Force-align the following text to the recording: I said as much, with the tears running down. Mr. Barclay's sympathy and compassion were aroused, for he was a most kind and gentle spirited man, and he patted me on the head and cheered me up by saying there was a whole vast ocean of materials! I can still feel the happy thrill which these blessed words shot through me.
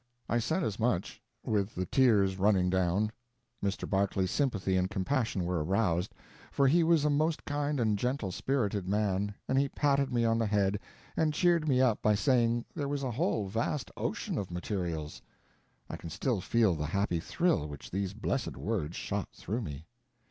I 0.27 0.39
said 0.39 0.63
as 0.63 0.79
much, 0.79 1.21
with 1.43 1.75
the 1.75 1.85
tears 1.85 2.39
running 2.39 2.71
down. 2.71 3.11
Mr. 3.63 3.87
Barclay's 3.87 4.31
sympathy 4.31 4.75
and 4.75 4.89
compassion 4.89 5.43
were 5.45 5.63
aroused, 5.63 6.15
for 6.51 6.67
he 6.67 6.83
was 6.83 7.05
a 7.05 7.09
most 7.11 7.45
kind 7.45 7.79
and 7.79 7.99
gentle 7.99 8.31
spirited 8.31 8.87
man, 8.87 9.35
and 9.47 9.59
he 9.59 9.69
patted 9.69 10.11
me 10.11 10.25
on 10.25 10.39
the 10.39 10.47
head 10.47 10.79
and 11.15 11.35
cheered 11.35 11.67
me 11.69 11.81
up 11.81 12.01
by 12.01 12.15
saying 12.15 12.65
there 12.73 12.87
was 12.89 13.03
a 13.03 13.11
whole 13.11 13.45
vast 13.45 13.91
ocean 13.95 14.39
of 14.39 14.49
materials! 14.49 15.21
I 15.87 15.97
can 15.97 16.09
still 16.09 16.41
feel 16.41 16.73
the 16.73 16.87
happy 16.87 17.19
thrill 17.19 17.67
which 17.67 17.91
these 17.91 18.15
blessed 18.15 18.57
words 18.57 18.95
shot 18.95 19.29
through 19.33 19.61
me. 19.61 19.85